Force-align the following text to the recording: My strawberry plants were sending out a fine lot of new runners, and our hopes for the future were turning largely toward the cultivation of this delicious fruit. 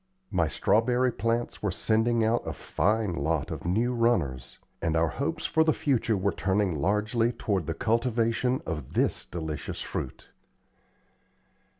My 0.31 0.47
strawberry 0.47 1.11
plants 1.11 1.61
were 1.61 1.69
sending 1.69 2.23
out 2.23 2.41
a 2.43 2.53
fine 2.53 3.13
lot 3.13 3.51
of 3.51 3.67
new 3.67 3.93
runners, 3.93 4.57
and 4.81 4.95
our 4.97 5.09
hopes 5.09 5.45
for 5.45 5.63
the 5.63 5.73
future 5.73 6.17
were 6.17 6.31
turning 6.31 6.73
largely 6.73 7.31
toward 7.31 7.67
the 7.67 7.75
cultivation 7.75 8.63
of 8.65 8.93
this 8.93 9.25
delicious 9.25 9.79
fruit. 9.79 10.29